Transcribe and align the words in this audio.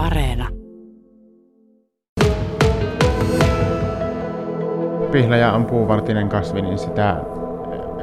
Areena. 0.00 0.48
Pihlaja 5.12 5.52
on 5.52 5.64
puuvartinen 5.66 6.28
kasvi, 6.28 6.62
niin 6.62 6.78
sitä 6.78 7.24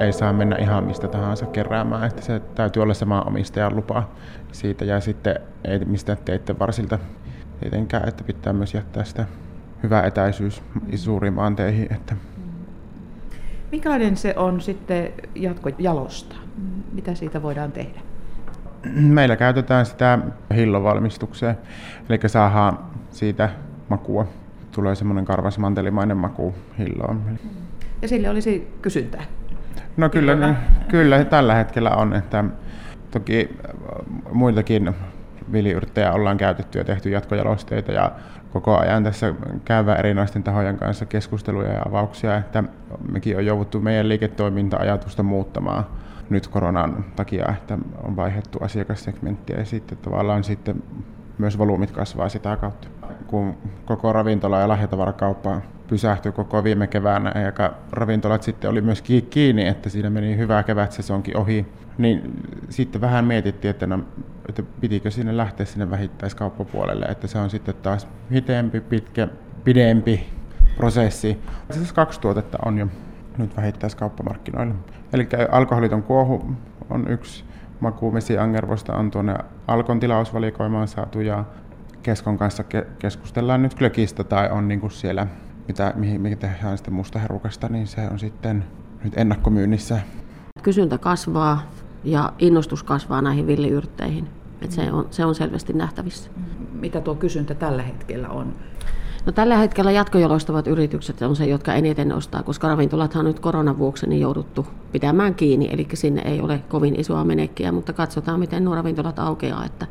ei 0.00 0.12
saa 0.12 0.32
mennä 0.32 0.56
ihan 0.56 0.84
mistä 0.84 1.08
tahansa 1.08 1.46
keräämään, 1.46 2.06
että 2.06 2.22
se 2.22 2.40
täytyy 2.54 2.82
olla 2.82 2.94
sama 2.94 3.22
omistajan 3.22 3.76
lupa 3.76 4.08
siitä 4.52 4.84
ja 4.84 5.00
sitten 5.00 5.36
ei 5.64 5.78
mistä 5.78 6.16
teitten 6.24 6.58
varsilta 6.58 6.98
tietenkään, 7.60 8.08
että 8.08 8.24
pitää 8.24 8.52
myös 8.52 8.74
jättää 8.74 9.04
sitä 9.04 9.24
hyvä 9.82 10.02
etäisyys 10.02 10.62
suuriin 10.94 11.34
maanteihin. 11.34 11.92
Että. 11.94 12.16
Minkälainen 13.72 14.16
se 14.16 14.34
on 14.36 14.60
sitten 14.60 15.12
jatkojalosta? 15.34 16.36
Mitä 16.92 17.14
siitä 17.14 17.42
voidaan 17.42 17.72
tehdä? 17.72 18.15
Meillä 18.94 19.36
käytetään 19.36 19.86
sitä 19.86 20.18
hillovalmistukseen, 20.54 21.58
eli 22.08 22.18
saadaan 22.26 22.78
siitä 23.10 23.48
makua. 23.88 24.26
Tulee 24.72 24.94
semmoinen 24.94 25.24
karvas 25.24 25.58
mantelimainen 25.58 26.16
maku 26.16 26.54
hilloon. 26.78 27.38
Ja 28.02 28.08
sille 28.08 28.30
olisi 28.30 28.72
kysyntää? 28.82 29.22
No 29.96 30.08
kyllä, 30.08 30.34
niin, 30.34 30.56
kyllä 30.88 31.24
tällä 31.24 31.54
hetkellä 31.54 31.90
on. 31.90 32.14
Että 32.14 32.44
toki 33.10 33.56
muiltakin 34.32 34.94
viliyrittäjä 35.52 36.12
ollaan 36.12 36.36
käytetty 36.36 36.78
ja 36.78 36.84
tehty 36.84 37.10
jatkojalosteita 37.10 37.92
ja 37.92 38.12
koko 38.52 38.78
ajan 38.78 39.04
tässä 39.04 39.34
käydään 39.64 39.98
erinäisten 39.98 40.42
tahojen 40.42 40.76
kanssa 40.76 41.06
keskusteluja 41.06 41.72
ja 41.72 41.82
avauksia, 41.88 42.36
että 42.36 42.64
mekin 43.12 43.36
on 43.36 43.46
jouduttu 43.46 43.80
meidän 43.80 44.08
liiketoiminta-ajatusta 44.08 45.22
muuttamaan 45.22 45.86
nyt 46.30 46.46
koronan 46.48 47.04
takia, 47.16 47.48
että 47.48 47.78
on 48.02 48.16
vaihdettu 48.16 48.58
asiakassegmenttiä 48.60 49.58
ja 49.58 49.64
sitten 49.64 49.98
tavallaan 49.98 50.44
sitten 50.44 50.82
myös 51.38 51.58
volyymit 51.58 51.90
kasvaa 51.90 52.28
sitä 52.28 52.56
kautta. 52.56 52.88
Kun 53.26 53.56
koko 53.84 54.12
ravintola- 54.12 54.60
ja 54.60 54.68
lahjatavarakauppa 54.68 55.60
pysähtyi 55.88 56.32
koko 56.32 56.64
viime 56.64 56.86
keväänä 56.86 57.32
ja 57.40 57.72
ravintolat 57.92 58.42
sitten 58.42 58.70
oli 58.70 58.80
myös 58.80 59.02
kiinni, 59.30 59.66
että 59.66 59.88
siinä 59.88 60.10
meni 60.10 60.36
hyvä 60.36 60.62
kevätsesonkin 60.62 61.36
ohi, 61.36 61.66
niin 61.98 62.42
sitten 62.68 63.00
vähän 63.00 63.24
mietittiin, 63.24 63.70
että, 63.70 63.86
no, 63.86 63.98
että 64.48 64.62
pitikö 64.80 65.10
sinne 65.10 65.36
lähteä 65.36 65.66
sinne 65.66 65.90
vähittäiskauppapuolelle, 65.90 67.06
että 67.06 67.26
se 67.26 67.38
on 67.38 67.50
sitten 67.50 67.74
taas 67.82 68.08
hitempi, 68.32 68.80
pitkä, 68.80 69.28
pidempi 69.64 70.26
prosessi. 70.76 71.38
Siis 71.70 71.92
kaksi 71.92 72.20
tuotetta 72.20 72.58
on 72.64 72.78
jo 72.78 72.86
nyt 73.38 73.56
vähittäiskauppamarkkinoilla. 73.56 74.74
Eli 75.12 75.28
alkoholiton 75.50 76.02
kuohu 76.02 76.50
on 76.90 77.08
yksi 77.08 77.44
maku, 77.80 78.12
Angervosta 78.40 78.96
on 78.96 79.10
tuonne 79.10 79.34
Alkon 79.66 80.00
tilausvalikoimaan 80.00 80.88
saatu 80.88 81.20
ja 81.20 81.44
Keskon 82.02 82.38
kanssa 82.38 82.62
ke- 82.62 82.86
keskustellaan 82.98 83.62
nyt 83.62 83.74
glökistä 83.74 84.24
tai 84.24 84.50
on 84.50 84.68
niin 84.68 84.80
kuin 84.80 84.90
siellä, 84.90 85.26
mitä, 85.68 85.92
mihin, 85.96 86.20
mihin 86.20 86.38
tehdään 86.38 86.78
sitten 86.78 86.94
mustaherukasta, 86.94 87.68
niin 87.68 87.86
se 87.86 88.08
on 88.10 88.18
sitten 88.18 88.64
nyt 89.04 89.12
ennakkomyynnissä. 89.16 90.00
Kysyntä 90.62 90.98
kasvaa 90.98 91.62
ja 92.04 92.32
innostus 92.38 92.82
kasvaa 92.82 93.22
näihin 93.22 93.46
villiyrtteihin. 93.46 94.28
Et 94.62 94.72
se, 94.72 94.92
on, 94.92 95.06
se 95.10 95.24
on 95.24 95.34
selvästi 95.34 95.72
nähtävissä. 95.72 96.30
Mitä 96.72 97.00
tuo 97.00 97.14
kysyntä 97.14 97.54
tällä 97.54 97.82
hetkellä 97.82 98.28
on? 98.28 98.54
No, 99.26 99.32
tällä 99.32 99.56
hetkellä 99.56 99.90
jatkojalostavat 99.90 100.66
yritykset 100.66 101.22
on 101.22 101.36
se, 101.36 101.46
jotka 101.46 101.74
eniten 101.74 102.12
ostaa, 102.12 102.42
koska 102.42 102.68
ravintolathan 102.68 103.26
on 103.26 103.32
nyt 103.32 103.40
koronan 103.40 103.78
vuoksi 103.78 104.06
niin 104.06 104.20
jouduttu 104.20 104.66
pitämään 104.92 105.34
kiinni, 105.34 105.68
eli 105.72 105.88
sinne 105.94 106.22
ei 106.24 106.40
ole 106.40 106.62
kovin 106.68 107.00
isoa 107.00 107.24
menekkiä, 107.24 107.72
mutta 107.72 107.92
katsotaan, 107.92 108.40
miten 108.40 108.64
nuo 108.64 108.74
ravintolat 108.74 109.18
aukeaa, 109.18 109.64
että 109.64 109.86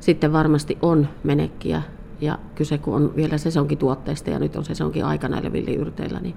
sitten 0.00 0.32
varmasti 0.32 0.78
on 0.82 1.08
menekkiä, 1.22 1.82
ja 2.20 2.38
kyse 2.54 2.78
kun 2.78 2.94
on 2.94 3.12
vielä 3.16 3.38
sesonkituotteista 3.38 4.30
ja 4.30 4.38
nyt 4.38 4.56
on 4.56 4.64
sesonkin 4.64 5.04
aika 5.04 5.28
näillä 5.28 5.52
villiyrteillä, 5.52 6.20
niin 6.20 6.34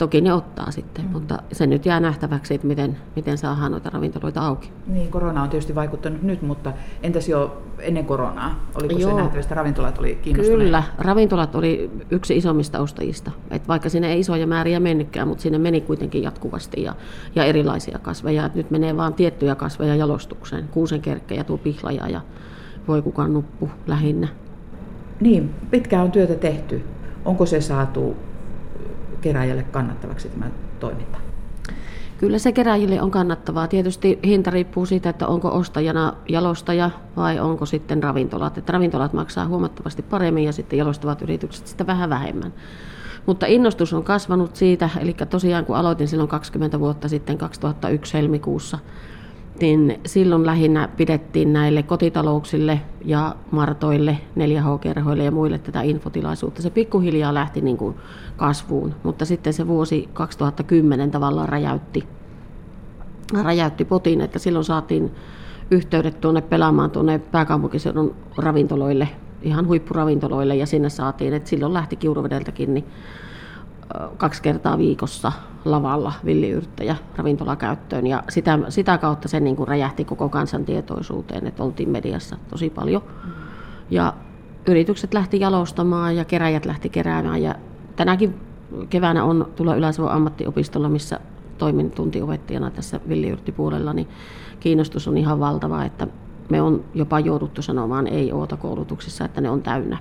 toki 0.00 0.20
ne 0.20 0.32
ottaa 0.32 0.70
sitten, 0.70 1.04
mm. 1.04 1.10
mutta 1.10 1.38
se 1.52 1.66
nyt 1.66 1.86
jää 1.86 2.00
nähtäväksi, 2.00 2.54
että 2.54 2.66
miten, 2.66 2.96
miten 3.16 3.38
saadaan 3.38 3.72
noita 3.72 3.90
ravintoloita 3.90 4.40
auki. 4.40 4.72
Niin, 4.86 5.10
korona 5.10 5.42
on 5.42 5.48
tietysti 5.48 5.74
vaikuttanut 5.74 6.22
nyt, 6.22 6.42
mutta 6.42 6.72
entäs 7.02 7.28
jo 7.28 7.62
ennen 7.78 8.04
koronaa? 8.04 8.66
Oliko 8.74 8.94
Joo. 8.98 9.10
se 9.10 9.16
nähtävästi, 9.16 9.38
että 9.38 9.54
ravintolat 9.54 9.98
oli 9.98 10.18
kiinnostuneet? 10.22 10.64
Kyllä, 10.64 10.82
ravintolat 10.98 11.54
oli 11.54 11.90
yksi 12.10 12.36
isommista 12.36 12.80
ostajista. 12.80 13.30
Et 13.50 13.68
vaikka 13.68 13.88
sinne 13.88 14.12
ei 14.12 14.20
isoja 14.20 14.46
määriä 14.46 14.80
mennytkään, 14.80 15.28
mutta 15.28 15.42
sinne 15.42 15.58
meni 15.58 15.80
kuitenkin 15.80 16.22
jatkuvasti 16.22 16.82
ja, 16.82 16.94
ja 17.34 17.44
erilaisia 17.44 17.98
kasveja. 17.98 18.46
Et 18.46 18.54
nyt 18.54 18.70
menee 18.70 18.96
vain 18.96 19.14
tiettyjä 19.14 19.54
kasveja 19.54 19.96
jalostukseen, 19.96 20.68
kuusenkerkkejä, 20.68 21.44
tuo 21.44 21.58
pihlaja 21.58 22.08
ja 22.08 22.20
voi 22.88 23.02
kukaan 23.02 23.32
nuppu 23.32 23.70
lähinnä. 23.86 24.28
Niin, 25.20 25.54
pitkään 25.70 26.04
on 26.04 26.12
työtä 26.12 26.34
tehty. 26.34 26.84
Onko 27.24 27.46
se 27.46 27.60
saatu 27.60 28.16
keräjälle 29.20 29.62
kannattavaksi 29.62 30.28
tämä 30.28 30.50
toiminta? 30.80 31.18
Kyllä 32.18 32.38
se 32.38 32.52
keräjille 32.52 33.02
on 33.02 33.10
kannattavaa. 33.10 33.68
Tietysti 33.68 34.18
hinta 34.24 34.50
riippuu 34.50 34.86
siitä, 34.86 35.10
että 35.10 35.26
onko 35.26 35.48
ostajana 35.48 36.12
jalostaja 36.28 36.90
vai 37.16 37.40
onko 37.40 37.66
sitten 37.66 38.02
ravintolat. 38.02 38.58
Että 38.58 38.72
ravintolat 38.72 39.12
maksaa 39.12 39.46
huomattavasti 39.46 40.02
paremmin 40.02 40.44
ja 40.44 40.52
sitten 40.52 40.78
jalostavat 40.78 41.22
yritykset 41.22 41.66
sitä 41.66 41.86
vähän 41.86 42.10
vähemmän. 42.10 42.52
Mutta 43.26 43.46
innostus 43.46 43.92
on 43.92 44.04
kasvanut 44.04 44.56
siitä, 44.56 44.90
eli 45.00 45.16
tosiaan 45.30 45.64
kun 45.64 45.76
aloitin 45.76 46.08
silloin 46.08 46.28
20 46.28 46.80
vuotta 46.80 47.08
sitten 47.08 47.38
2001 47.38 48.14
helmikuussa, 48.14 48.78
niin 49.60 50.00
silloin 50.06 50.46
lähinnä 50.46 50.88
pidettiin 50.96 51.52
näille 51.52 51.82
kotitalouksille 51.82 52.80
ja 53.04 53.34
martoille, 53.50 54.18
4H-kerhoille 54.38 55.24
ja 55.24 55.30
muille 55.30 55.58
tätä 55.58 55.82
infotilaisuutta. 55.82 56.62
Se 56.62 56.70
pikkuhiljaa 56.70 57.34
lähti 57.34 57.60
niin 57.60 57.76
kuin 57.76 57.94
kasvuun, 58.36 58.94
mutta 59.02 59.24
sitten 59.24 59.52
se 59.52 59.66
vuosi 59.66 60.08
2010 60.12 61.10
tavallaan 61.10 61.48
räjäytti, 61.48 62.04
räjäytti 63.42 63.84
potin, 63.84 64.20
että 64.20 64.38
silloin 64.38 64.64
saatiin 64.64 65.10
yhteydet 65.70 66.20
tuonne 66.20 66.40
pelaamaan 66.40 66.90
tuonne 66.90 67.18
pääkaupunkiseudun 67.18 68.14
ravintoloille, 68.36 69.08
ihan 69.42 69.66
huippuravintoloille 69.66 70.56
ja 70.56 70.66
sinne 70.66 70.88
saatiin, 70.88 71.34
että 71.34 71.48
silloin 71.48 71.74
lähti 71.74 71.96
Kiuruvedeltäkin 71.96 72.74
niin 72.74 72.84
kaksi 74.16 74.42
kertaa 74.42 74.78
viikossa 74.78 75.32
lavalla 75.64 76.12
villiyrttäjä 76.24 76.96
ravintolakäyttöön. 77.16 78.06
Ja 78.06 78.22
sitä, 78.28 78.58
sitä 78.68 78.98
kautta 78.98 79.28
se 79.28 79.40
niin 79.40 79.56
kuin 79.56 79.68
räjähti 79.68 80.04
koko 80.04 80.28
kansan 80.28 80.64
tietoisuuteen, 80.64 81.46
että 81.46 81.62
oltiin 81.62 81.90
mediassa 81.90 82.36
tosi 82.50 82.70
paljon. 82.70 83.02
Ja 83.90 84.14
yritykset 84.66 85.14
lähti 85.14 85.40
jalostamaan 85.40 86.16
ja 86.16 86.24
keräjät 86.24 86.66
lähti 86.66 86.88
keräämään. 86.88 87.42
Ja 87.42 87.54
tänäkin 87.96 88.34
keväänä 88.90 89.24
on 89.24 89.48
tulla 89.56 89.74
Yläsavon 89.74 90.12
ammattiopistolla, 90.12 90.88
missä 90.88 91.20
toimin 91.58 91.90
tuntiopettajana 91.90 92.70
tässä 92.70 93.00
villiyrttipuolella, 93.08 93.92
niin 93.92 94.08
kiinnostus 94.60 95.08
on 95.08 95.18
ihan 95.18 95.40
valtava, 95.40 95.84
että 95.84 96.06
me 96.48 96.62
on 96.62 96.84
jopa 96.94 97.20
jouduttu 97.20 97.62
sanomaan 97.62 98.06
ei 98.06 98.32
oota 98.32 98.56
koulutuksissa, 98.56 99.24
että 99.24 99.40
ne 99.40 99.50
on 99.50 99.62
täynnä 99.62 99.98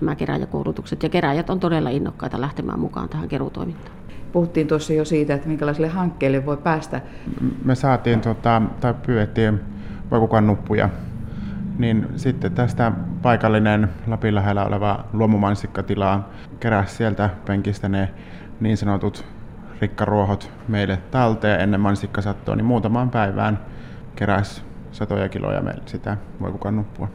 nämä 0.00 0.16
keräjäkoulutukset. 0.16 1.02
Ja 1.02 1.08
keräjät 1.08 1.50
on 1.50 1.60
todella 1.60 1.90
innokkaita 1.90 2.40
lähtemään 2.40 2.80
mukaan 2.80 3.08
tähän 3.08 3.28
keruutoimintaan. 3.28 3.96
Puhuttiin 4.32 4.66
tuossa 4.66 4.92
jo 4.92 5.04
siitä, 5.04 5.34
että 5.34 5.48
minkälaisille 5.48 5.88
hankkeille 5.88 6.46
voi 6.46 6.56
päästä. 6.56 7.00
Me 7.64 7.74
saatiin 7.74 8.20
tota, 8.20 8.62
tai 8.80 8.94
pyydettiin 9.06 9.60
voi 10.10 10.20
kukaan 10.20 10.46
nuppuja 10.46 10.88
niin 11.78 12.06
sitten 12.16 12.52
tästä 12.52 12.92
paikallinen 13.22 13.88
Lapin 14.06 14.34
lähellä 14.34 14.64
oleva 14.64 15.04
luomumansikkatila 15.12 16.28
keräsi 16.60 16.96
sieltä 16.96 17.30
penkistä 17.46 17.88
ne 17.88 18.10
niin 18.60 18.76
sanotut 18.76 19.24
rikkaruohot 19.80 20.50
meille 20.68 20.98
talteen 21.10 21.60
ennen 21.60 21.80
mansikkasattoa, 21.80 22.56
niin 22.56 22.64
muutamaan 22.64 23.10
päivään 23.10 23.58
keräsi 24.16 24.62
satoja 24.92 25.28
kiloja 25.28 25.62
meille 25.62 25.82
sitä 25.86 26.16
voi 26.40 26.52
kukaan 26.52 26.76
nuppua. 26.76 27.08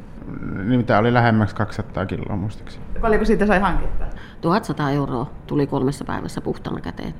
Nimittäin 0.63 0.99
oli 0.99 1.13
lähemmäksi 1.13 1.55
200 1.55 2.05
kiloa 2.05 2.35
muistaakseni. 2.35 2.85
Paljonko 3.01 3.25
siitä 3.25 3.45
sai 3.47 3.59
hankittaa? 3.59 4.07
1100 4.41 4.91
euroa 4.91 5.29
tuli 5.47 5.67
kolmessa 5.67 6.05
päivässä 6.05 6.41
puhtana 6.41 6.81
käteen. 6.81 7.13